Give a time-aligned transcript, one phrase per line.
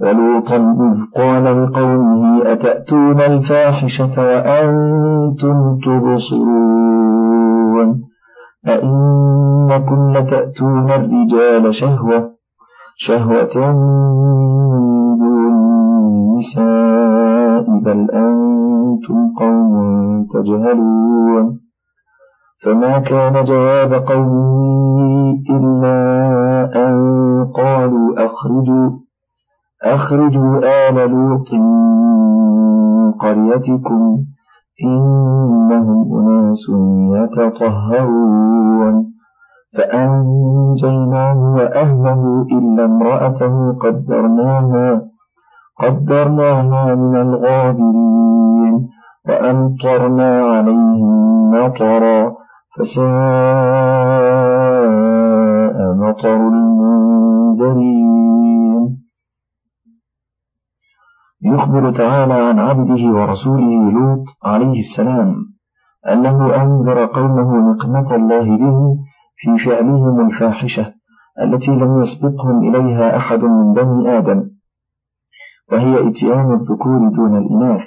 [0.00, 7.34] ولوطا إذ قال لقومه أتأتون الفاحشة وأنتم تبصرون؟
[8.68, 12.30] أئنكم لتأتون الرجال شهوة
[12.96, 13.70] شهوة
[14.70, 15.46] من دون
[16.34, 21.60] النساء بل أنتم قوم تجهلون.
[22.64, 25.98] فما كان جواب قومه إلا
[26.76, 26.94] أن
[27.54, 29.03] قالوا أخرجوا
[29.84, 34.18] أخرجوا آل لوط من قريتكم
[34.84, 36.64] إنهم أناس
[37.14, 39.14] يتطهرون.
[39.76, 45.02] فأنجيناه وأهله إلا امرأته قدرناها
[45.82, 48.88] قدرناها من الغابرين
[49.28, 52.32] وأمطرنا عليهم مطرا
[52.76, 53.04] فساء
[56.02, 58.13] مطر المنذرين.
[61.44, 65.34] يخبر تعالى عن عبده ورسوله لوط عليه السلام
[66.12, 68.96] أنه أنذر قومه نقمة الله به
[69.36, 70.92] في فعلهم الفاحشة
[71.42, 74.44] التي لم يسبقهم إليها أحد من بني آدم
[75.72, 77.80] وهي إتيان الذكور دون الإناث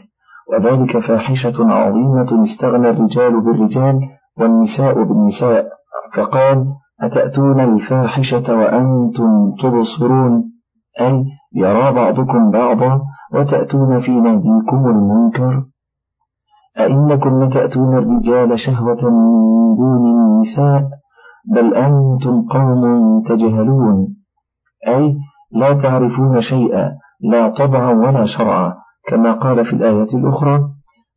[0.52, 4.00] وذلك فاحشة عظيمة استغنى الرجال بالرجال
[4.40, 5.68] والنساء بالنساء
[6.14, 6.66] فقال
[7.02, 10.44] أتأتون الفاحشة وأنتم تبصرون؟
[11.02, 13.02] أي يرى بعضكم بعضا
[13.34, 15.64] وتأتون في ناديكم المنكر؟
[16.80, 20.90] أئنكم لتأتون الرجال شهوة من دون النساء
[21.56, 24.08] بل أنتم قوم تجهلون.
[24.88, 25.18] أي
[25.52, 26.98] لا تعرفون شيئا
[27.32, 28.74] لا طبعا ولا شرعا
[29.08, 30.70] كما قال في الآية الأخرى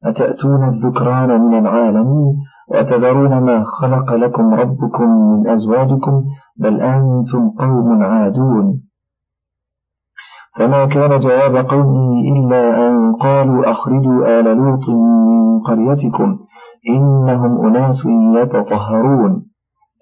[0.04, 2.34] أتأتون الذكران من العالمين
[2.70, 6.24] وتذرون ما خلق لكم ربكم من أزواجكم؟
[6.56, 8.80] بل أنتم قوم عادون.
[10.58, 16.38] فما كان جواب قومه إلا أن قالوا أخرجوا آل لوط من قريتكم
[16.88, 18.06] إنهم أناس
[18.36, 19.46] يتطهرون.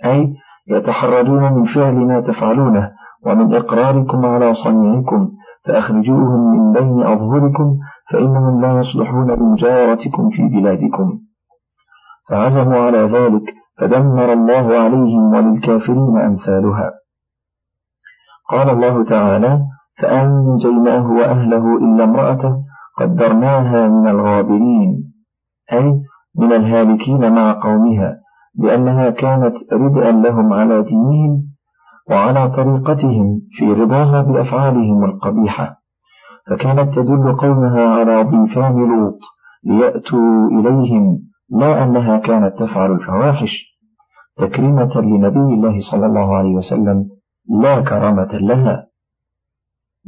[0.04, 0.34] أي
[0.68, 2.90] يتحرجون من فعل ما تفعلونه
[3.26, 5.30] ومن إقراركم على صنيعكم
[5.64, 7.78] فأخرجوهم من بين أظهركم
[8.10, 11.18] فإنهم لا يصلحون لمجاورتكم في بلادكم.
[12.28, 16.90] فعزموا على ذلك فدمر الله عليهم وللكافرين أمثالها.
[18.50, 19.60] قال الله تعالى
[20.02, 22.64] فأنجيناه وأهله إلا امرأته
[22.98, 25.12] قدرناها من الغابرين
[25.72, 26.00] أي
[26.38, 28.20] من الهالكين مع قومها
[28.58, 31.48] لأنها كانت ردءا لهم على دينهم
[32.10, 35.78] وعلى طريقتهم في رضاها بأفعالهم القبيحة.
[36.50, 39.18] فكانت تدل قومها على ضيفان لوط
[39.64, 41.18] ليأتوا إليهم
[41.50, 43.78] لا أنها كانت تفعل الفواحش.
[44.36, 47.08] تكريمة لنبي الله صلى الله عليه وسلم
[47.62, 48.87] لا كرامة لها.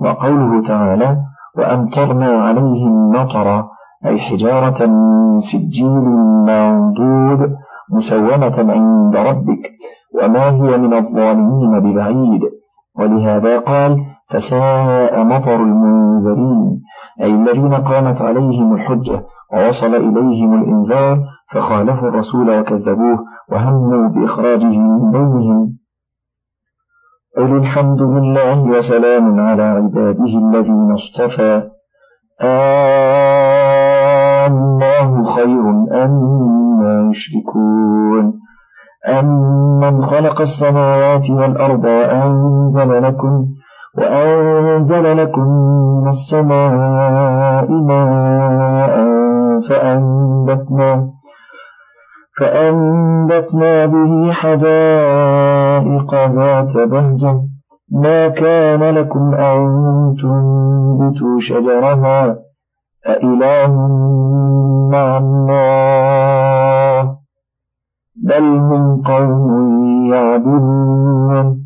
[0.00, 1.16] وقوله تعالى
[1.58, 3.68] وأمطرنا عليهم مطرا
[4.06, 6.04] أي حجارة من سجيل
[6.46, 7.56] منضود
[7.92, 9.62] مسومة عند ربك
[10.22, 12.42] وما هي من الظالمين ببعيد.
[12.98, 16.80] ولهذا قال فساء مطر المنذرين
[17.22, 19.22] أي الذين قامت عليهم الحجة
[19.52, 21.18] ووصل إليهم الإنذار
[21.52, 23.18] فخالفوا الرسول وكذبوه
[23.52, 25.79] وهموا بإخراجه من بينهم
[27.36, 31.62] قل الحمد لله وسلام على عباده الذين اصطفى.
[34.46, 35.64] الله خير
[36.04, 38.32] أما يشركون.
[39.08, 43.46] أمن خلق السماوات والأرض وأنزل لكم
[43.98, 45.48] وأنزل لكم
[46.02, 48.94] من السماء ماء
[49.68, 51.19] فأنبتنا
[52.40, 57.42] فأنبتنا به حدائق ذات بهجة.
[57.92, 59.58] ما كان لكم أن
[60.22, 62.36] تنبتوا شجرها؟
[63.06, 63.72] أإله
[64.90, 67.16] مع الله.
[68.16, 71.60] بل هم قوم يعبدون.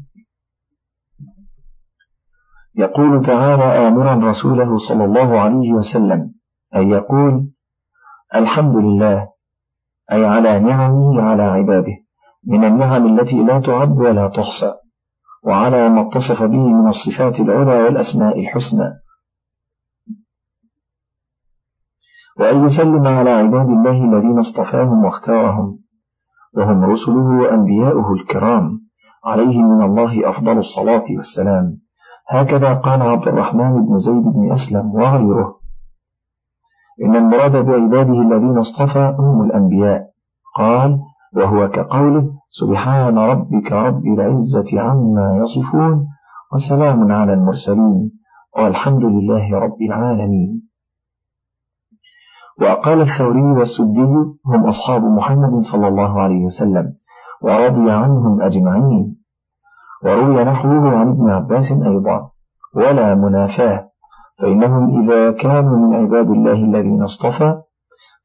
[2.77, 6.31] يقول تعالى آمرا رسوله صلى الله عليه وسلم
[6.77, 7.47] أن يقول
[8.35, 9.34] الحمد لله
[10.13, 11.97] أي على نعمه على عباده
[12.47, 14.75] من النعم التي لا تعد ولا تحصى
[15.45, 18.91] وعلى ما اتصف به من الصفات العلى والأسماء الحسنى.
[22.41, 25.79] وأن يسلم على عباد الله الذين اصطفاهم واختارهم
[26.57, 28.81] وهم رسله وأنبياؤه الكرام
[29.25, 31.79] عليهم من الله أفضل الصلاة والسلام.
[32.29, 35.64] هكذا قال عبد الرحمن بن زيد بن أسلم وغيره.
[37.03, 40.07] إن المراد بعباده الذين اصطفى هم الأنبياء.
[40.57, 41.01] قال
[41.37, 46.07] وهو كقوله سبحان ربك رب العزة عما يصفون
[46.53, 48.11] وسلام على المرسلين
[48.57, 50.63] والحمد لله رب العالمين.
[52.61, 54.01] وقال الثوري والسدي
[54.47, 56.95] هم أصحاب محمد صلى الله عليه وسلم
[57.43, 59.17] ورضي عنهم أجمعين.
[60.05, 62.31] وروي نحوه عن ابن عباس أيضا
[62.77, 63.84] ولا منافاة.
[64.39, 67.63] فإنهم إذا كانوا من عباد الله الذين اصطفى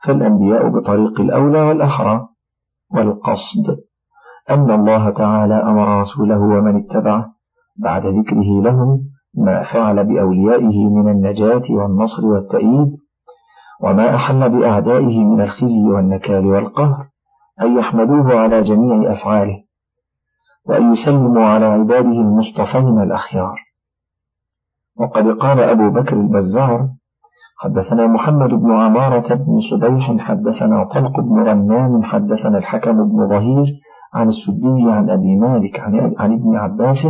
[0.06, 2.28] فالأنبياء بطريق الأولى والأحرى
[2.96, 3.80] والقصد.
[4.50, 7.34] أن الله تعالى أمر رسوله ومن اتبعه
[7.78, 9.00] بعد ذكره لهم
[9.38, 12.98] ما فعل بأوليائه من النجاة والنصر والتأييد
[13.84, 17.08] وما أحل بأعدائه من الخزي والنكال والقهر
[17.62, 19.64] أن يحمدوه على جميع أفعاله
[20.66, 23.69] وأن يسلموا على عباده المصطفين الأخيار.
[25.00, 26.90] وقد قال أبو بكر البزار
[27.58, 33.66] حدثنا محمد بن عمارة بن صبيح حدثنا طلق بن غنام حدثنا الحكم بن ظهير
[34.14, 35.80] عن السدي عن أبي مالك
[36.20, 37.08] عن ابن عباس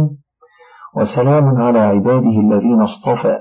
[0.95, 3.37] وسلام على عباده الذين اصطفى.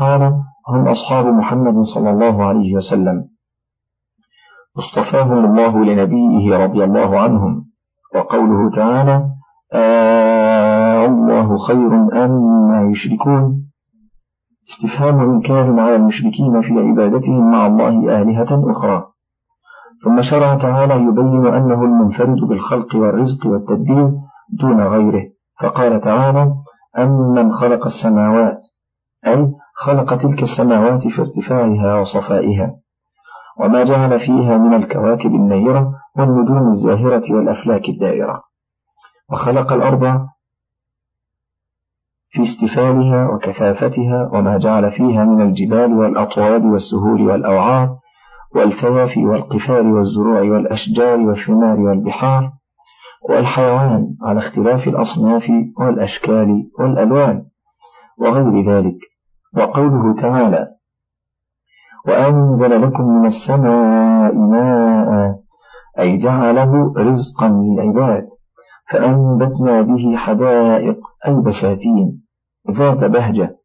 [0.00, 0.22] قال
[0.68, 3.24] هم أصحاب محمد صلى الله عليه وسلم.
[4.78, 7.64] اصطفاهم الله لنبيه رضي الله عنهم.
[8.14, 9.26] وقوله تعالى
[9.72, 10.33] آه
[11.24, 11.94] الله خير
[12.24, 13.64] أما يشركون.
[14.70, 19.06] استفهام إنكار على المشركين في عبادتهم مع الله آلهة أخرى.
[20.04, 24.10] ثم شرع تعالى يبين أنه المنفرد بالخلق والرزق والتدبير
[24.60, 25.24] دون غيره.
[25.60, 26.54] فقال تعالى
[26.98, 28.60] أمن خلق السماوات؟
[29.26, 32.74] أي خلق تلك السماوات في ارتفاعها وصفائها.
[33.60, 38.42] وما جعل فيها من الكواكب النيرة والنجوم الزاهرة والأفلاك الدائرة.
[39.30, 40.26] وخلق الأرض
[42.34, 47.96] في استفالها وكثافتها وما جعل فيها من الجبال والأطواد والسهول والأوعار
[48.54, 52.50] والفيافي والقفار والزروع والأشجار والثمار والبحار
[53.30, 55.42] والحيوان على اختلاف الأصناف
[55.80, 56.48] والأشكال
[56.80, 57.44] والألوان
[58.18, 58.98] وغير ذلك.
[59.56, 60.68] وقوله تعالى
[62.08, 65.34] وأنزل لكم من السماء ماء
[65.98, 68.28] أي جعله رزقا للعباد
[68.92, 72.23] فأنبتنا به حدائق أي بساتين
[72.70, 73.56] ذات بهجة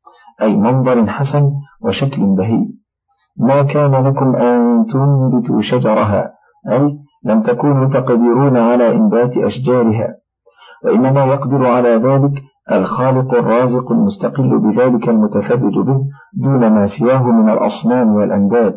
[0.42, 1.51] أي منظر حسن
[1.81, 2.68] وشكل بهي
[3.38, 6.31] ما كان لكم أن تنبتوا شجرها
[6.72, 10.16] أي لم تكونوا تقدرون على إنبات أشجارها.
[10.86, 12.31] وإنما يقدر على ذلك
[12.72, 16.02] الخالق الرازق المستقل بذلك المتفرد به
[16.34, 18.74] دون ما سواه من الأصنام والأنداد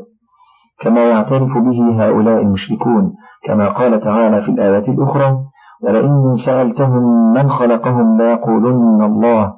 [0.80, 3.12] كما يعترف به هؤلاء المشركون
[3.46, 5.38] كما قال تعالى في الآية الأخرى
[5.82, 9.54] ولئن سألتهم من خلقهم ليقولن الله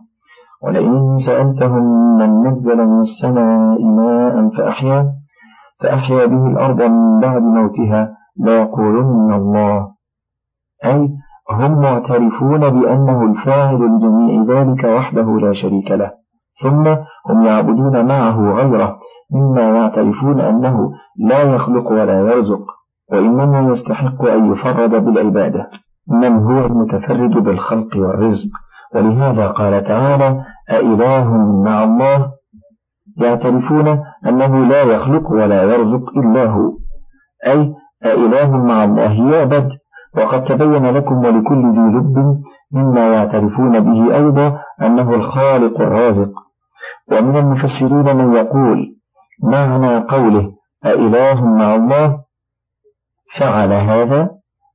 [0.67, 5.13] ولئن سألتهم من نزل من السماء ماء فأحيا
[5.81, 9.89] فأحيا به الأرض من بعد موتها ليقولن الله.
[10.85, 11.09] أي
[11.51, 16.11] هم معترفون بأنه الفاعل لجميع ذلك وحده لا شريك له
[16.63, 16.87] ثم
[17.31, 18.97] هم يعبدون معه غيره
[19.33, 20.91] مما يعترفون أنه
[21.29, 22.65] لا يخلق ولا يرزق
[23.13, 25.69] وإنما يستحق أن يفرد بالعبادة
[26.09, 28.49] من هو المتفرد بالخلق والرزق؟
[28.95, 31.33] ولهذا قال تعالى أإله
[31.65, 32.31] مع الله
[33.17, 36.73] يعترفون أنه لا يخلق ولا يرزق إلا هو.
[37.47, 37.75] أي
[38.05, 39.69] أإله مع الله يعبد.
[40.17, 46.31] وقد تبين لكم ولكل ذي لب مما يعترفون به أيضا أنه الخالق الرازق.
[47.13, 48.97] ومن المفسرين من يقول
[49.43, 50.53] معنى قوله
[50.87, 52.19] أإله مع الله
[53.39, 54.31] فعل هذا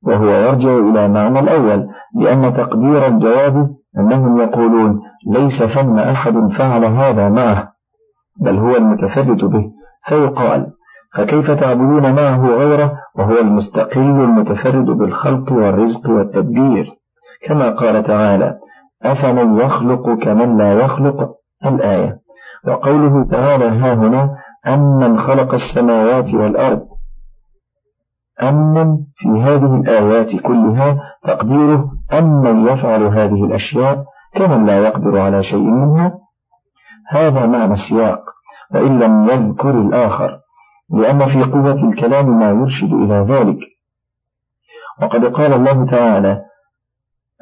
[0.06, 7.28] وهو يرجع إلى معنى الأول لأن تقدير الجواب أنهم يقولون ليس ثم أحد فعل هذا
[7.28, 7.72] معه
[8.40, 9.70] بل هو المتفرد به.
[10.08, 10.66] فيقال
[11.14, 16.92] فكيف تعبدون معه غيره؟ وهو المستقل المتفرد بالخلق والرزق والتدبير.
[17.46, 18.58] كما قال تعالى
[19.02, 21.30] أفمن يخلق كمن لا يخلق؟
[21.66, 22.18] الآية.
[22.66, 24.36] وقوله تعالى ها هنا
[24.66, 26.82] أمن خلق السماوات والأرض.
[28.42, 35.58] أمن في هذه الآيات كلها تقديره أمن يفعل هذه الأشياء كمن لا يقدر على شيء
[35.58, 36.18] منها
[37.08, 38.20] هذا معنى السياق
[38.74, 40.40] وإن لم يذكر الآخر
[40.90, 43.58] لأن في قوة الكلام ما يرشد إلى ذلك.
[45.02, 46.42] وقد قال الله تعالى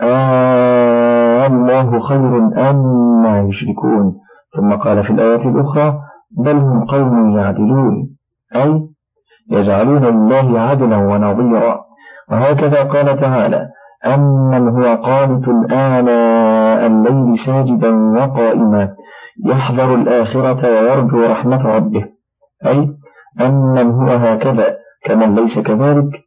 [0.01, 2.37] آه الله خير
[2.71, 4.21] أما يشركون.
[4.57, 5.99] ثم قال في الآية الأخرى
[6.31, 8.17] بل هم قوم يعدلون
[8.57, 8.89] أي
[9.51, 11.81] يجعلون لله عدلا ونظيرا.
[12.31, 13.69] وهكذا قال تعالى
[14.07, 18.95] أمن هو قانت آناء الليل ساجدا وقائما
[19.47, 22.05] يحذر الآخرة ويرجو رحمة ربه.
[22.67, 22.89] أي
[23.41, 26.25] أمن هو هكذا كمن ليس كذلك.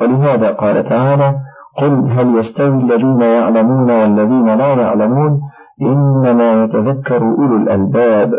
[0.00, 1.36] ولهذا قال تعالى
[1.78, 5.40] قل هل يستوي الذين يعلمون والذين لا يعلمون؟
[5.82, 8.30] إنما يتذكر أولو الألباب.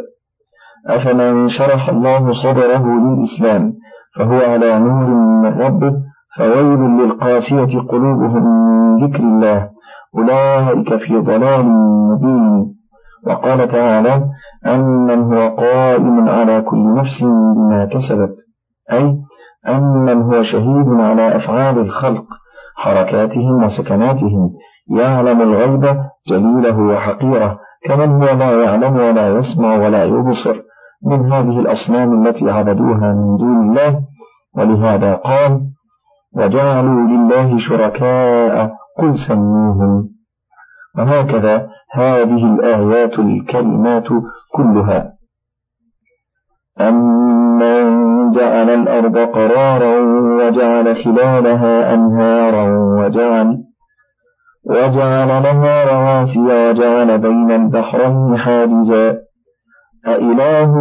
[0.87, 3.73] أفمن شرح الله صدره للإسلام
[4.15, 5.07] فهو على نور
[5.43, 5.93] من ربه
[6.37, 9.69] فويل للقاسية قلوبهم من ذكر الله.
[10.17, 11.65] أولئك في ضلال
[12.11, 12.75] مبين.
[13.27, 14.23] وقال تعالى
[14.67, 18.35] أمن هو قائم على كل نفس بما كسبت.
[18.91, 19.17] أي
[19.67, 22.25] أمن هو شهيد على أفعال الخلق
[22.75, 24.49] حركاتهم وسكناتهم.
[24.89, 27.57] يعلم الغيب جليله وحقيره.
[27.85, 30.61] كمن هو لا يعلم ولا يسمع ولا يبصر.
[31.05, 34.01] من هذه الأصنام التي عبدوها من دون الله.
[34.57, 35.74] ولهذا قال
[36.35, 40.09] وجعلوا لله شركاء قل سموهم.
[40.97, 44.07] وهكذا هذه الآيات الكلمات
[44.53, 45.13] كلها.
[46.81, 47.85] أمن
[48.31, 49.99] جعل الأرض قرارا
[50.39, 52.67] وجعل خلالها أنهارا
[52.99, 53.57] وجعل
[54.65, 59.17] وجعل لها رواسي وجعل بين البحرين حاجزا.
[60.07, 60.71] أإله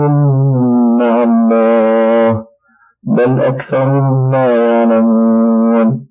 [0.98, 2.43] مع الله.
[3.06, 6.06] بل أكثرهم لا يعلمون.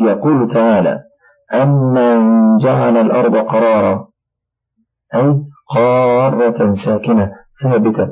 [0.00, 1.00] يقول تعالى
[1.54, 4.06] أمن جعل الأرض قرارا
[5.14, 5.42] أي
[5.74, 7.32] قارة ساكنة
[7.62, 8.08] ثابتة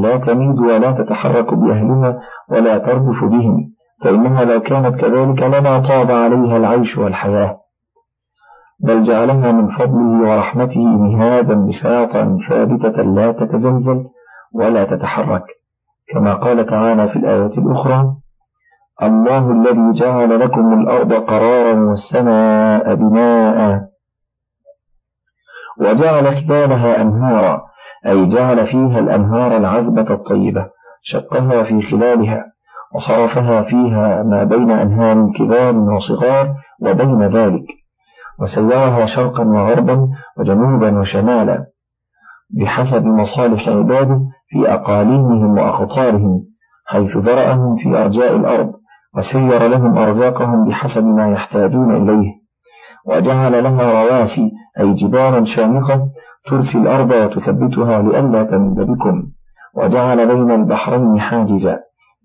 [0.00, 2.20] لا تميد ولا تتحرك بأهلها
[2.50, 3.72] ولا ترجف بهم
[4.04, 7.58] فإنها لو كانت كذلك لما طاب عليها العيش والحياة.
[8.80, 14.04] بل جعلها من فضله ورحمته مهادا بساطا ثابتة لا تتزلزل
[14.54, 15.44] ولا تتحرك.
[16.12, 18.16] كما قال تعالى في الآية الأخرى
[19.02, 23.88] الله الذي جعل لكم الأرض قرارا والسماء بناء
[25.80, 27.62] وجعل خلالها أنهارا
[28.06, 30.66] أي جعل فيها الأنهار العذبة الطيبة
[31.02, 32.44] شقها في خلالها
[32.94, 37.64] وصرفها فيها ما بين أنهار كبار وصغار وبين ذلك
[38.40, 41.66] وسيرها شرقا وغربا وجنوبا وشمالا
[42.50, 44.20] بحسب مصالح عباده
[44.52, 46.44] في أقاليمهم وأقطارهم
[46.86, 48.72] حيث ذرأهم في أرجاء الأرض
[49.16, 52.32] وسير لهم أرزاقهم بحسب ما يحتاجون إليه.
[53.06, 56.08] وجعل لها رواسي أي جبالا شامخة
[56.50, 59.22] ترسي الأرض وتثبتها لئلا تمد بكم.
[59.76, 61.78] وجعل بين البحرين حاجزا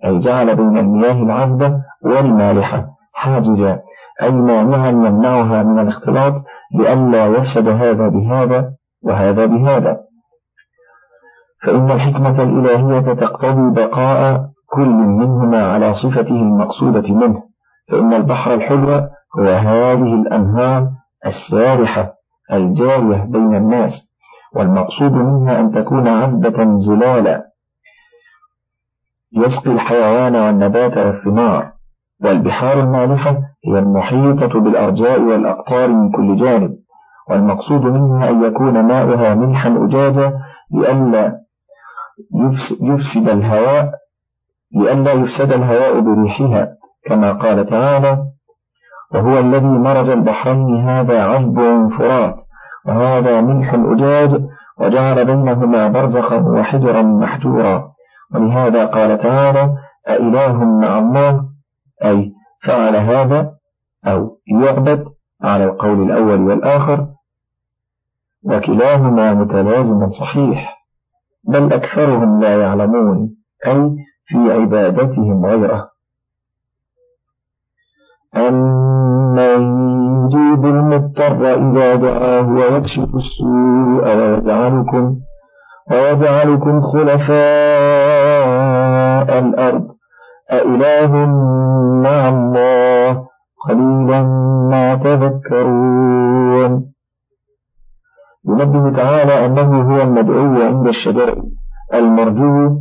[0.05, 3.79] أي جعل بين المياه العذبة والمالحة حاجزا
[4.23, 6.33] أي مانعا يمنعها من الاختلاط
[6.75, 8.71] لئلا يفسد هذا بهذا
[9.03, 9.97] وهذا بهذا.
[11.63, 17.43] فإن الحكمة الإلهية تقتضي بقاء كل منهما على صفته المقصودة منه
[17.91, 18.89] فإن البحر الحلو
[19.39, 20.89] هو هذه الأنهار
[21.25, 22.13] السارحة
[22.53, 24.07] الجارية بين الناس
[24.55, 27.43] والمقصود منها أن تكون عذبة زلالا
[29.33, 31.71] يسقي الحيوان والنبات والثمار
[32.23, 33.31] والبحار المالحة
[33.65, 36.71] هي المحيطة بالأرجاء والأقطار من كل جانب
[37.29, 40.33] والمقصود منها أن يكون ماؤها ملحا أجاجا
[40.71, 41.46] لئلا
[42.81, 43.91] يفسد الهواء
[44.75, 48.23] لئلا يفسد الهواء بريحها كما قال تعالى
[49.13, 52.41] وهو الذي مرج البحرين هذا عذب فرات
[52.87, 54.41] وهذا ملح أجاج
[54.79, 57.91] وجعل بينهما برزخا وحجرا محجورا.
[58.33, 61.49] ولهذا قال تعالى أإله مع الله؟
[62.03, 62.31] أي
[62.63, 63.51] فعل هذا
[64.07, 65.05] أو يعبد
[65.43, 67.07] على القول الأول والآخر.
[68.43, 70.76] وكلاهما متلازم صحيح.
[71.47, 73.35] بل أكثرهم لا يعلمون
[73.67, 75.89] أي في عبادتهم غيره.
[78.35, 79.61] أمن
[80.25, 85.15] يجيب المضطر إذا دعاه ويكشف السوء ويجعلكم
[85.91, 87.37] ويجعلكم خلفاء
[89.39, 89.87] الأرض.
[90.51, 91.11] أإله
[92.03, 93.27] مع الله
[93.67, 94.21] قليلا
[94.71, 96.96] ما تذكرون.
[98.47, 101.43] ينبه تعالى أنه هو المدعو عند الشدائد
[101.93, 102.79] المرجو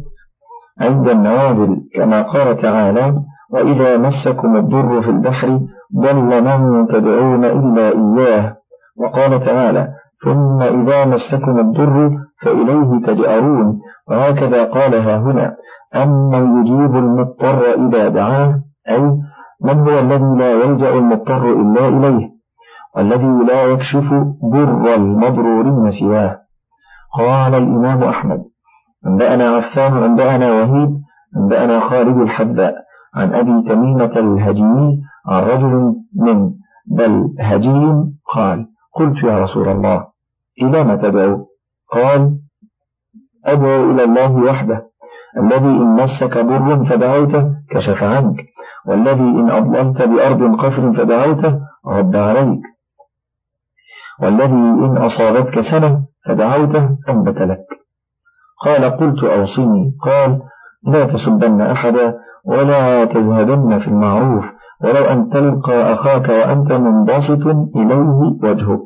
[0.80, 3.14] عند النوازل كما قال تعالى
[3.50, 5.60] وإذا مسكم الضر في البحر
[5.96, 8.56] ضل من تدعون إلا إياه
[8.98, 9.88] وقال تعالى
[10.24, 12.10] ثم إذا مسكم الضر
[12.42, 15.56] فإليه تجأرون وهكذا قالها هنا
[15.94, 18.54] أما يجيب المضطر إذا دعاه
[18.88, 19.00] أي
[19.64, 22.35] من هو الذي لا يلجأ المضطر إلا إليه؟
[22.96, 24.04] والذي لا يكشف
[24.44, 26.38] ضر المضرورين سواه.
[27.18, 28.42] قال الإمام أحمد
[29.06, 31.00] أنبأنا عفان أنبأنا وهيب
[31.36, 32.74] أنبأنا خالد الحذاء
[33.14, 36.50] عن أبي تميمة الهجيمي عن رجل من
[36.86, 40.06] بل هجيم قال قلت يا رسول الله
[40.62, 41.46] إلى ما تدعو
[41.92, 42.38] قال
[43.46, 44.86] أدعو إلى الله وحده.
[45.38, 48.36] الذي إن مسك ضر فدعوته كشف عنك
[48.88, 52.75] والذي إن أضللت بأرض قفر فدعوته رد عليك.
[54.22, 57.66] والذي إن أصابتك سنة فدعوته أنبت لك.
[58.64, 59.92] قال قلت أوصني.
[60.02, 60.40] قال
[60.86, 64.44] لا تسبن أحدا ولا تذهبن في المعروف
[64.84, 67.46] ولو أن تلقى أخاك وأنت منبسط
[67.76, 68.84] إليه وجهك.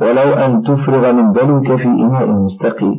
[0.00, 2.96] ولو أن تفرغ من دلوك في إناء مستقي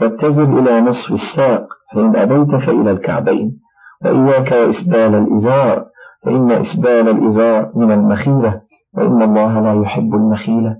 [0.00, 3.62] واتزل إلى نصف الساق فإن أبيت فإلى الكعبين.
[4.04, 5.86] وإياك وإسبال الإزار
[6.24, 8.61] فإن إسبال الإزار من المخيلة
[8.94, 10.76] وإن الله لا يحب المخيلة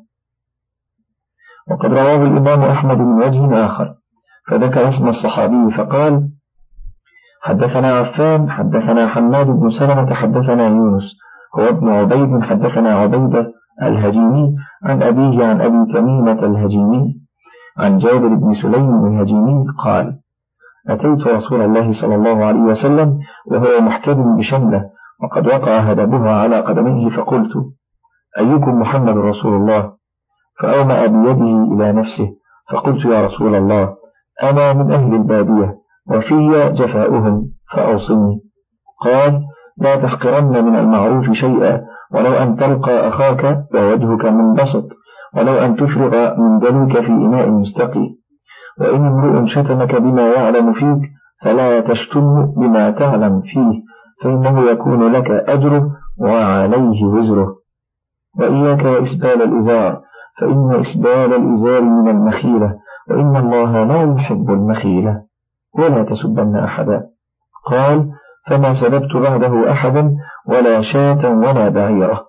[1.70, 3.94] وقد رواه الإمام أحمد من وجه آخر.
[4.48, 6.28] فذكر اسم الصحابي فقال
[7.42, 11.16] حدثنا عفان حدثنا حماد بن سلمة حدثنا يونس
[11.58, 13.52] هو ابن عبيد حدثنا عبيدة
[13.82, 14.56] الهجيمي.
[14.84, 17.22] عن أبيه عن أبي تميمة الهجيمي.
[17.78, 20.18] عن جابر بن سليم الهجيمي قال
[20.88, 24.90] أتيت رسول الله صلى الله عليه وسلم وهو محتد بشملة
[25.22, 27.52] وقد وقع هدبها على قدميه فقلت
[28.38, 29.92] أيكم محمد رسول الله؟
[30.60, 32.28] فأومأ بيده إلى نفسه
[32.72, 33.94] فقلت يا رسول الله
[34.42, 35.74] أنا من أهل البادية
[36.10, 38.40] وفي جفاؤهم فأوصني.
[39.04, 39.42] قال
[39.78, 41.82] لا تحقرن من المعروف شيئا
[42.14, 44.88] ولو أن تلقى أخاك ووجهك منبسط
[45.36, 48.14] ولو أن تفرغ من دلوك في إناء مستقي.
[48.80, 51.10] وإن امرؤ شتمك بما يعلم فيك
[51.44, 53.82] فلا تشتم بما تعلم فيه
[54.22, 57.61] فإنه يكون لك أجره وعليه وزره.
[58.38, 60.00] وإياك وإسبال الإزار
[60.40, 62.78] فإن إسبال الإزار من المخيلة
[63.10, 65.22] وإن الله لا يحب المخيلة
[65.78, 67.06] ولا تسبن أحدا.
[67.66, 68.10] قال
[68.46, 72.26] فما سببت بعده أحدا ولا شاة ولا بعيرة.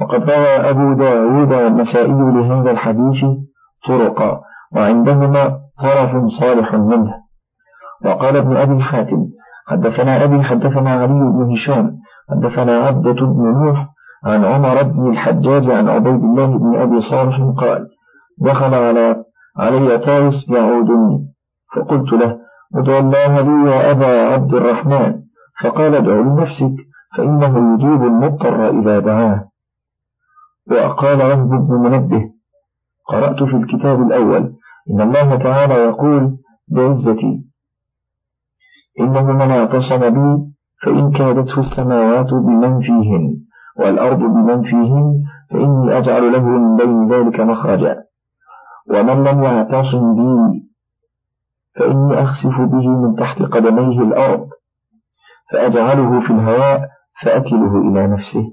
[0.00, 3.24] وقد روى أبو داود والنسائي لهذا الحديث
[3.86, 4.40] طرقا
[4.72, 7.14] وعندهما طرف صالح منه.
[8.04, 9.26] وقال ابن أبي حاتم
[9.66, 11.98] حدثنا أبي حدثنا علي بن هشام
[12.30, 13.88] حدثنا عبدة بن نوح
[14.24, 17.88] عن عمر بن الحجاج عن عبيد الله بن أبي صالح قال
[18.38, 19.24] دخل على
[19.58, 21.28] علي طاوس يعودني
[21.76, 22.38] فقلت له
[22.74, 25.22] ادعو الله لي يا أبا عبد الرحمن.
[25.62, 26.74] فقال ادع لنفسك
[27.16, 29.48] فإنه يجيب المضطر إذا دعاه.
[30.70, 32.30] وقال وهب بن منبه
[33.08, 34.54] قرأت في الكتاب الأول
[34.90, 36.36] إن الله تعالى يقول
[36.68, 37.44] بعزتي
[39.00, 43.41] إنه من اعتصم بي فإن كادته السماوات بمن فيهن
[43.78, 47.96] والأرض بمن فيهن فإني أجعل له من بين ذلك مخرجا.
[48.90, 50.62] ومن لم يعتصم بي
[51.76, 54.48] فإني أخسف به من تحت قدميه الأرض.
[55.52, 56.88] فأجعله في الهواء
[57.22, 58.44] فأكله إلى نفسه.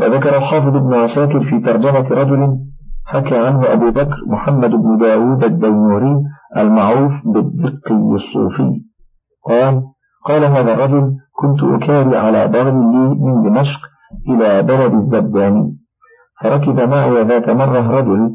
[0.00, 2.58] وذكر الحافظ ابن عساكر في ترجمة رجل
[3.06, 6.22] حكى عنه أبو بكر محمد بن داود الدينوري
[6.56, 8.84] المعروف بالدقي الصوفي.
[9.48, 9.82] قال
[10.24, 13.80] قال هذا الرجل كنت أكاري على بغل لي من دمشق
[14.28, 15.76] إلى بلد الزباني
[16.42, 18.30] فركب معي ذات مرة رجل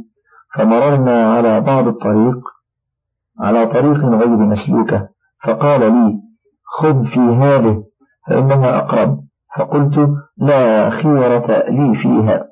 [0.56, 2.39] فمررنا على بعض الطريق
[3.39, 5.08] على طريق غير مسلوكة
[5.43, 6.19] فقال لي
[6.80, 7.84] خذ في هذه
[8.28, 9.19] فإنها أقرب.
[9.58, 12.45] فقلت لا خيرة لي فيها.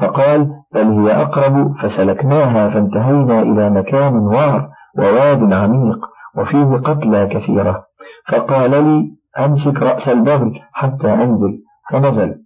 [0.00, 1.74] فقال بل هي أقرب.
[1.82, 5.98] فسلكناها فانتهينا إلى مكان وار وواد عميق
[6.36, 7.84] وفيه قتلى كثيرة.
[8.28, 11.62] فقال لي أمسك رأس البغل حتى أنزل.
[11.90, 12.42] فنزل.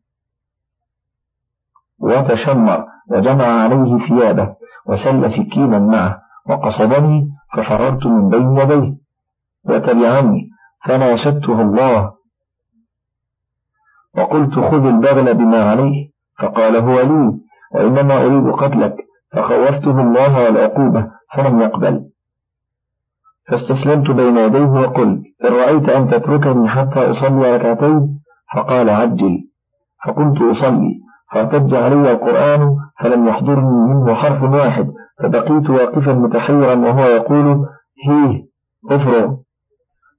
[1.99, 4.57] وتشمر وجمع عليه ثيابه
[4.87, 8.97] وسل سكينا معه وقصدني ففررت من بين يديه.
[9.65, 10.51] وتبعني
[10.87, 12.15] فناشدته الله.
[14.17, 16.11] وقلت خذ البغل بما عليه.
[16.39, 17.41] فقال هو لي
[17.75, 18.97] وإنما أريد قتلك.
[19.33, 22.14] فخوفته الله والعقوبة فلم يقبل.
[23.49, 28.21] فاستسلمت بين يديه وقلت إن رأيت أن تتركني حتى أصلي ركعتين؟
[28.55, 29.39] فقال عجل.
[30.07, 31.01] فقلت أصلي.
[31.33, 34.93] فارتج علي القرآن فلم يحضرني منه حرف واحد.
[35.23, 37.67] فبقيت واقفا متحيرا وهو يقول
[38.07, 38.45] هيه
[38.91, 39.35] افرغ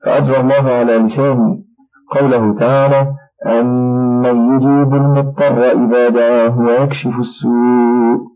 [0.06, 1.64] فأجرى الله على لساني.
[2.12, 3.14] قوله تعالى
[3.48, 8.35] أمن يجيب المضطر إذا دعاه ويكشف السوء.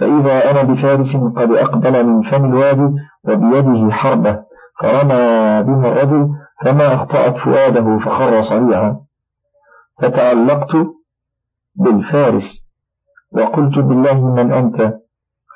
[0.00, 2.94] فإذا أنا بفارس قد أقبل من فم الوادي
[3.28, 4.42] وبيده حربة
[4.80, 6.28] فرمى بها الرجل
[6.64, 9.00] فما أخطأت فؤاده فخر صريعا.
[10.02, 10.86] فتعلقت
[11.74, 12.64] بالفارس
[13.32, 14.94] وقلت بالله من أنت؟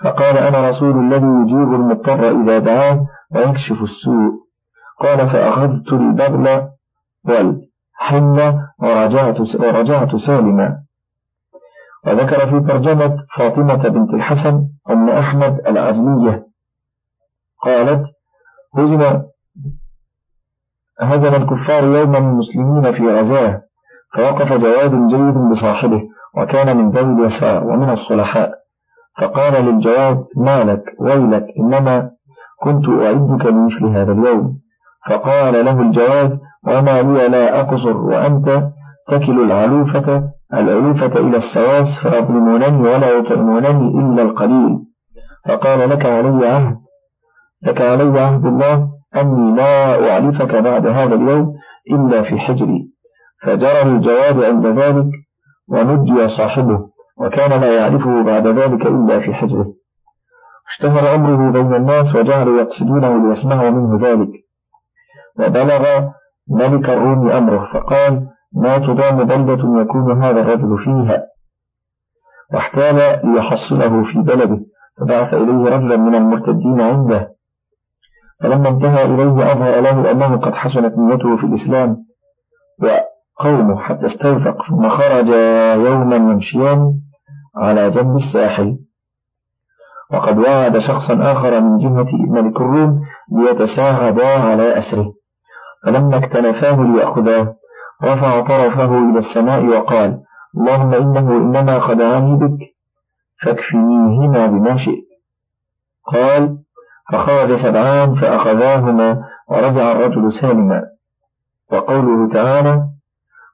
[0.05, 4.33] فقال أنا رسول الذي يجيب المضطر إذا دعاه ويكشف السوء.
[5.01, 6.69] قال فأخذت البغل
[7.25, 10.84] والحنة ورجعت, ورجعت سالما.
[12.07, 16.47] وذكر في ترجمة فاطمة بنت الحسن أم أحمد العزمية
[17.63, 18.05] قالت
[18.77, 19.23] هزم
[21.01, 23.63] هزم الكفار يوما المسلمين في غزاة
[24.15, 26.03] فوقف جواد جيد بصاحبه
[26.37, 28.51] وكان من ذوي اليسار ومن الصلحاء.
[29.21, 32.11] فقال للجواد ما لك ويلك إنما
[32.63, 34.59] كنت أعدك لمثل هذا اليوم.
[35.11, 38.71] فقال له الجواد وما لي لا أقصر وأنت
[39.09, 44.79] تكل العلوفة العلوفة إلى السواس فيظلمونني ولا يطعمونني إلا القليل.
[45.49, 46.77] فقال لك علي عهد
[47.63, 51.55] لك علي عهد الله أني لا أعرفك بعد هذا اليوم
[51.91, 52.91] إلا في حجري.
[53.43, 55.07] فجرى الجواد عند ذلك
[55.69, 56.79] ونجي صاحبه
[57.19, 59.75] وكان لا يعرفه بعد ذلك إلا في حجره.
[60.73, 64.31] اشتهر أمره بين الناس وجعلوا يقصدونه ليسمعوا منه ذلك.
[65.39, 66.09] وبلغ
[66.51, 71.27] ملك الروم أمره فقال ما تضام بلدة يكون هذا الرجل فيها.
[72.55, 74.61] واحتال ليحصله في بلده.
[75.01, 77.35] فبعث إليه رجلا من المرتدين عنده.
[78.41, 82.07] فلما انتهى إليه أظهر له أنه قد حسنت نيته في الإسلام.
[82.83, 85.29] وقومه حتى استوثق ثم خرج
[85.87, 87.01] يوما يمشيان
[87.57, 88.79] على جنب الساحل.
[90.13, 93.01] وقد وعد شخصا آخر من جهة ملك الروم
[93.33, 95.15] ليتساعدا على أسره.
[95.85, 97.55] فلما اكتنفاه ليأخذاه.
[98.05, 100.21] رفع طرفه إلى السماء وقال
[100.57, 102.59] اللهم إنه إنما خدعني بك
[103.43, 105.05] فاكفنيهما بما شئت.
[106.07, 106.59] قال
[107.13, 110.83] فخرج سبعان فأخذاهما ورجع الرجل سالما.
[111.73, 112.89] وقوله تعالى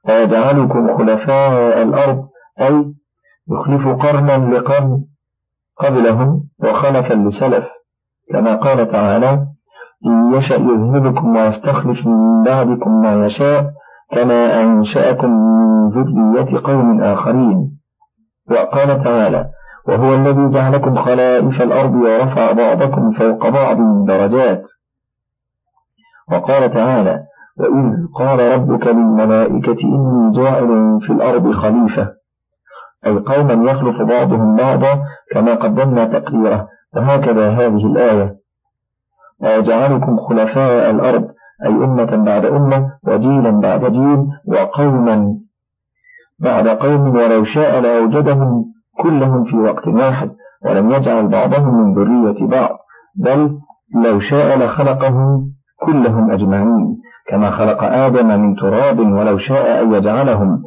[0.09, 2.27] ويجعلكم خلفاء الأرض
[2.61, 2.93] أي
[3.51, 5.03] يخلف قرنا لقرن
[5.77, 7.65] قبلهم وخلفا لسلف.
[8.31, 9.47] كما قال تعالى
[10.05, 13.73] إن يشأ يذهبكم ويستخلف من بعدكم ما يشاء
[14.11, 17.77] كما أنشأكم من ذرية قوم آخرين.
[18.51, 19.49] وقال تعالى
[19.87, 24.63] وهو الذي جعلكم خلائف الأرض ورفع بعضكم فوق بعض درجات.
[26.31, 27.23] وقال تعالى
[27.59, 32.13] وإذ قال ربك للملائكة إني جاعل في الأرض خليفة.
[33.05, 38.35] أي قوما يخلف بعضهم بعضا كما قدمنا تقريره وهكذا هذه الآية.
[39.41, 41.27] ويجعلكم خلفاء الأرض
[41.65, 45.37] أي أمة بعد أمة وجيلا بعد جيل وقوما
[46.39, 48.65] بعد قوم ولو شاء لأوجدهم
[49.01, 50.31] كلهم في وقت واحد
[50.65, 52.77] ولم يجعل بعضهم من ذرية بعض
[53.15, 53.57] بل
[53.95, 55.51] لو شاء لخلقهم
[55.85, 56.97] كلهم أجمعين
[57.27, 60.63] كما خلق آدم من تراب ولو شاء أن يجعلهم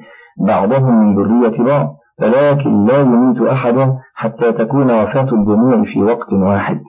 [0.47, 6.81] بعضهم من ذرية بعض ولكن لا يميت أحدا حتى تكون وفاة الجميع في وقت واحد.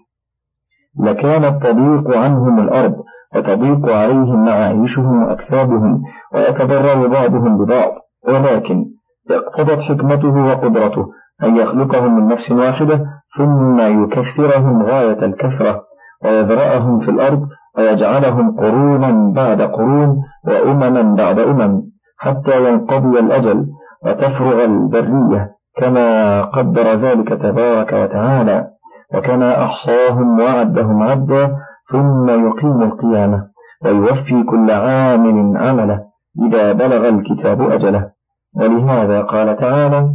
[1.00, 2.96] لكانت تضيق عنهم الأرض
[3.36, 6.02] وتضيق عليهم معايشهم وأكسابهم
[6.34, 7.92] ويتضرر بعضهم ببعض.
[8.28, 8.86] ولكن
[9.32, 11.06] اقتضت حكمته وقدرته
[11.44, 13.06] أن يخلقهم من نفس واحدة
[13.38, 15.82] ثم يكثرهم غاية الكثرة
[16.26, 17.42] ويذرأهم في الأرض
[17.78, 20.18] ويجعلهم قرونا بعد قرون
[20.48, 21.82] وأمما بعد أمم
[22.18, 23.66] حتى ينقضي الأجل
[24.06, 28.68] وتفرغ البرية كما قدر ذلك تبارك وتعالى.
[29.16, 31.56] وكما أحصاهم وعدهم عدا
[31.92, 33.48] ثم يقيم القيامة
[33.86, 36.02] ويوفي كل عامل عمله
[36.48, 38.12] إذا بلغ الكتاب أجله.
[38.56, 40.10] ولهذا قال تعالى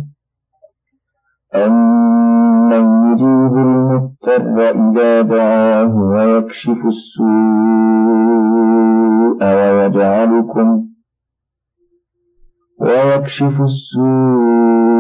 [1.54, 7.30] أمن يجيب المضطر إذا دعاه ويكشف السوء
[9.44, 10.85] ويجعلكم
[12.80, 14.90] ويكشف السوء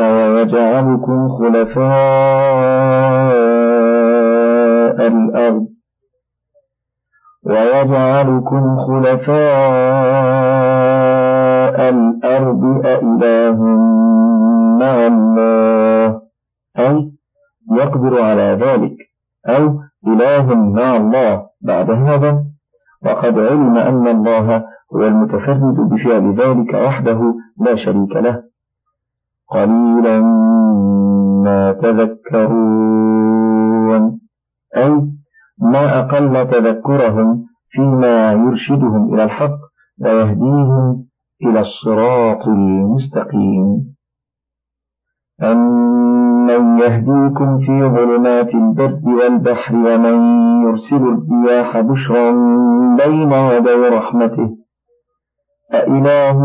[0.00, 1.94] ويجعلكم خلفاء
[5.06, 5.63] الأرض
[7.46, 9.34] ويجعلكم خلفاء
[11.88, 13.62] الأرض أإله
[14.80, 16.20] مع الله.
[16.78, 17.12] أي
[17.72, 18.96] يقدر على ذلك.
[19.48, 21.42] أو إله مع الله.
[21.62, 22.44] بعد هذا
[23.04, 28.42] وقد علم أن الله هو المتفرد بفعل ذلك وحده لا شريك له.
[29.48, 30.20] قليلا
[31.44, 32.84] ما تذكرون.
[34.76, 35.23] أي
[35.58, 39.58] ما أقل تذكرهم فيما يرشدهم إلى الحق
[40.00, 41.04] ويهديهم
[41.42, 43.94] إلى الصراط المستقيم.
[45.42, 50.16] أمن يهديكم في ظلمات البر والبحر ومن
[50.62, 52.30] يرسل الرياح بشرا
[52.96, 54.56] بين يدي رحمته؟
[55.74, 56.38] أإله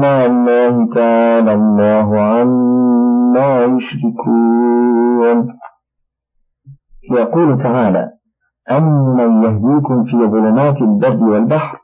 [0.00, 5.48] مع الله تعالى الله عما يشركون.
[7.12, 8.09] يقول تعالى
[8.70, 11.78] أمن يهديكم في ظلمات البر والبحر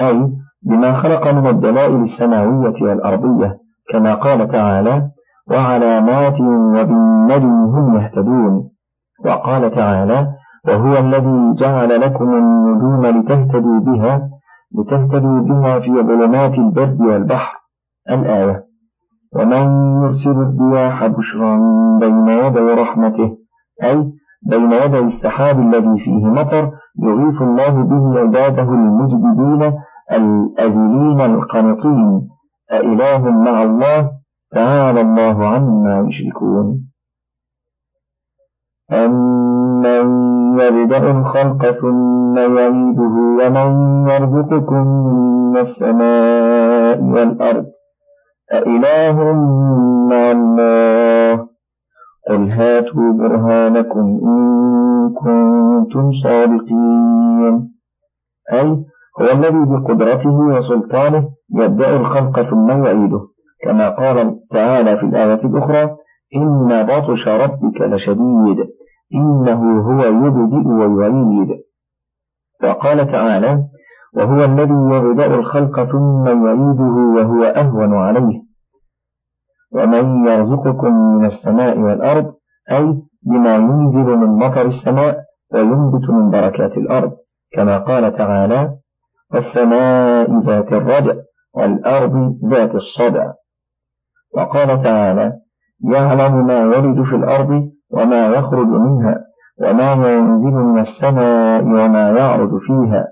[0.00, 0.28] أي
[0.62, 3.58] بما خلق من الدلائل السماوية والأرضية
[3.92, 5.10] كما قال تعالى
[5.50, 8.70] وعلامات وبالنجم هم يهتدون
[9.24, 10.34] وقال تعالى
[10.68, 14.28] وهو الذي جعل لكم النجوم لتهتدوا بها
[14.74, 17.56] لتهتدوا بها في ظلمات البر والبحر
[18.10, 18.64] الآية
[19.36, 21.56] ومن يرسل الرياح بشرا
[22.00, 23.36] بين يدي رحمته
[23.82, 24.12] أي
[24.46, 26.70] بين يدي السحاب الذي فيه مطر
[27.02, 29.72] يغيث الله به عباده المجددين
[30.12, 32.28] الأذلين القنطين
[32.72, 34.10] أإله مع الله؟
[34.52, 36.80] تعالى الله عما يشركون.
[38.92, 44.86] أمن يبدأ الخلق ثم يعيده ومن يرزقكم
[45.52, 47.66] من السماء والأرض؟
[48.52, 49.32] أإله
[50.10, 51.53] مع الله؟
[52.28, 57.70] قل هاتوا برهانكم إن كنتم صادقين
[58.52, 58.84] أي
[59.20, 63.20] هو الذي بقدرته وسلطانه يبدأ الخلق ثم يعيده.
[63.64, 65.96] كما قال تعالى في الآية الأخرى
[66.36, 68.68] إن بطش ربك لشديد
[69.14, 71.48] إنه هو يبدئ ويعيد.
[72.64, 73.64] وقال تعالى
[74.16, 78.43] وهو الذي يبدأ الخلق ثم يعيده وهو أهون عليه.
[79.74, 82.34] ومن يرزقكم من السماء والأرض
[82.72, 87.12] أي بما ينزل من مطر السماء وينبت من بركات الأرض
[87.52, 88.70] كما قال تعالى
[89.34, 91.14] والسماء ذات الرجع
[91.54, 93.32] والأرض ذات الصدع
[94.34, 95.32] وقال تعالى
[95.92, 99.24] يعلم ما يلد في الأرض وما يخرج منها
[99.60, 103.06] وما ينزل من السماء وما يعرج فيها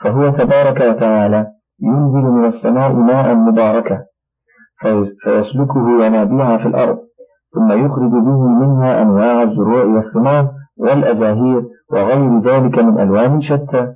[0.00, 1.46] فهو تبارك وتعالى
[1.82, 4.04] ينزل من السماء ماء مباركا
[5.24, 6.98] فيسلكه ينابيع في الأرض
[7.54, 13.94] ثم يخرج به منها أنواع الزروع والثمار والأزاهير وغير ذلك من ألوان شتى.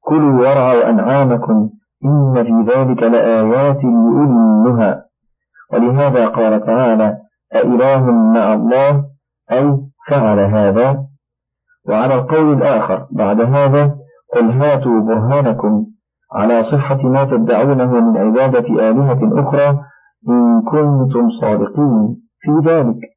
[0.00, 1.70] كلوا وارعوا أنعامكم
[2.04, 5.02] إن في ذلك لآيات لأولي النهى
[5.72, 7.16] ولهذا قال تعالى
[7.54, 9.04] أإله مع الله؟
[9.52, 11.04] أي فعل هذا؟
[11.88, 13.94] وعلى القول الآخر بعد هذا
[14.34, 15.86] قل هاتوا برهانكم
[16.34, 19.80] على صحة ما تدعونه من عبادة آلهة أخرى
[20.28, 23.12] إن كنتم صادقين في ذلك.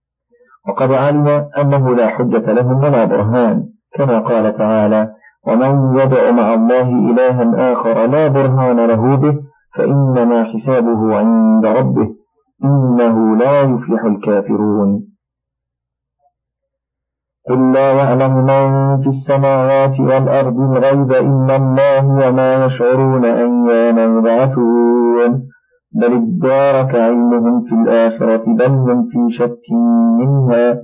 [0.67, 3.63] وقد علم أنه لا حجة لهم ولا برهان
[3.95, 5.11] كما قال تعالى
[5.47, 9.35] ومن يدع مع الله إلها آخر لا برهان له به
[9.75, 12.07] فإنما حسابه عند ربه
[12.63, 15.07] إنه لا يفلح الكافرون.
[17.49, 25.47] قل لا يعلم من في السماوات والأرض الغيب إلا الله وما يشعرون أيان يبعثون.
[25.95, 29.61] بل ادارك علمهم في الآخرة بل هم في شك
[30.19, 30.81] منها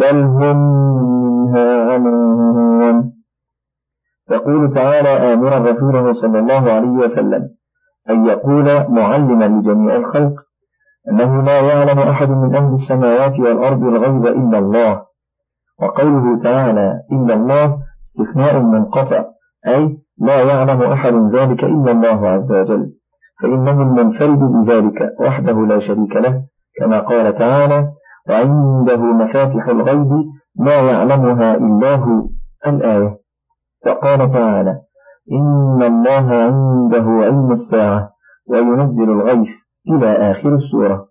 [0.00, 0.56] بل هم
[1.24, 3.12] منها عمون.
[4.30, 7.48] يقول تعالى آمرا رسوله صلى الله عليه وسلم
[8.10, 10.34] أن يقول معلما لجميع الخلق
[11.10, 15.02] أنه لا يعلم أحد من أهل السماوات والأرض الغيب إلا الله.
[15.82, 17.78] وقوله تعالى إلا الله
[18.20, 19.24] استثناء منقطع
[19.66, 22.92] أي لا يعلم أحد ذلك إلا الله عز وجل.
[23.44, 26.42] فإنه المنفرد بذلك وحده لا شريك له
[26.80, 27.88] كما قال تعالى
[28.28, 30.10] وعنده مفاتح الغيب
[30.60, 32.28] لا يعلمها إلا هو.
[32.66, 33.18] الآية.
[33.86, 34.80] وقال تعالى
[35.32, 38.10] إن الله عنده علم الساعة
[38.50, 39.48] وينزل الغيث
[39.88, 41.06] إلى آخر السورة.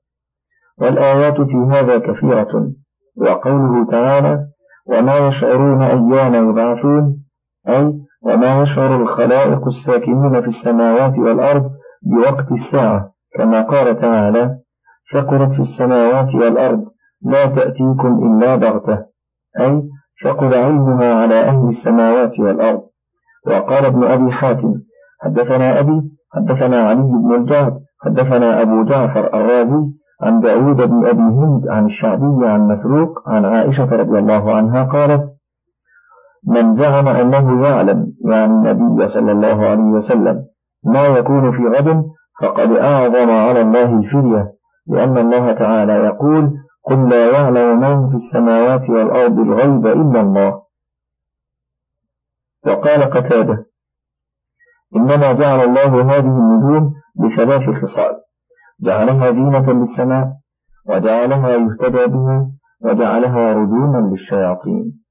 [0.81, 2.71] والآيات في هذا كثيرة.
[3.17, 4.45] وقوله تعالى
[4.87, 7.23] وما يشعرون أيان يبعثون
[7.69, 11.71] أي وما يشعر الخلائق الساكنين في السماوات والأرض
[12.05, 14.57] بوقت الساعة كما قال تعالى
[15.13, 16.85] ثقلت في السماوات والأرض
[17.25, 19.05] لا تأتيكم إلا بغتة
[19.59, 19.83] أي
[20.23, 22.81] ثقل علمها على أهل السماوات والأرض
[23.47, 24.73] وقال ابن أبي حاتم
[25.21, 26.01] حدثنا أبي
[26.33, 29.85] حدثنا علي بن الجعد حدثنا أبو جعفر الرازي
[30.21, 35.29] عن داود بن أبي هند عن الشعبي عن مسروق عن عائشة رضي الله عنها قالت
[36.47, 40.45] من زعم أنه يعلم يعني النبي صلى الله عليه وسلم
[40.85, 42.05] ما يكون في غد
[42.41, 44.53] فقد أعظم على الله الفرية
[44.87, 46.51] لأن الله تعالى يقول
[46.83, 50.61] قل لا يعلم من في السماوات والأرض الغيب إلا الله.
[52.67, 53.65] وقال قتادة
[54.95, 58.15] إنما جعل الله هذه النجوم بثلاث خصال
[58.81, 60.27] جعلها زينة للسماء
[60.89, 62.47] وجعلها يهتدى بها
[62.81, 65.03] وجعلها رجوما للشياطين.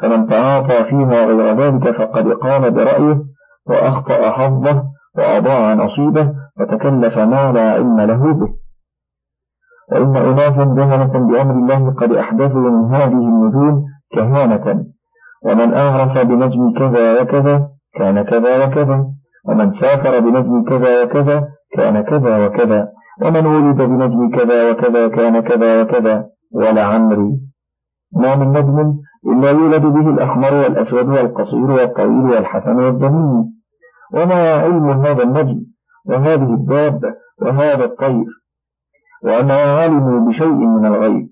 [0.00, 3.24] فمن تعاطى فيها غير ذلك فقد قام برأيه
[3.66, 4.84] وأخطأ حظه
[5.18, 8.48] وأضاع نصيبه وتكلف ما لا علم له به.
[9.92, 14.84] وإن أناسا جهلة بأمر الله قد أحدثوا من هذه النجوم كهانة.
[15.46, 19.06] ومن أغرس بنجم كذا وكذا كان كذا وكذا.
[19.48, 22.88] ومن سافر بنجم كذا وكذا كان كذا وكذا.
[23.22, 26.26] ومن ولد بنجم كذا وكذا كان كذا وكذا.
[26.54, 27.40] ولعمري
[28.12, 33.57] ما من نجم إلا يولد به الأحمر والأسود والقصير والطويل والحسن والذميم.
[34.14, 35.60] وما علم هذا النجم
[36.06, 38.26] وهذه الدابة وهذا الطير
[39.24, 41.28] وما علموا بشيء من الغيب.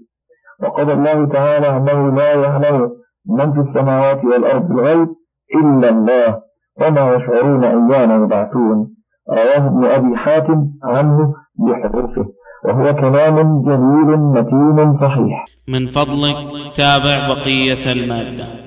[0.63, 2.91] وقضى الله تعالى أنه لا يعلم
[3.27, 5.09] من في السماوات والأرض الغيب
[5.55, 6.41] إلا الله
[6.81, 8.89] وما يشعرون أيان يبعثون.
[9.31, 12.27] رواه ابن أبي حاتم عنه بحروفه
[12.65, 15.45] وهو كلام جميل متين صحيح.
[15.69, 16.37] من فضلك
[16.77, 18.66] تابع بقية المادة.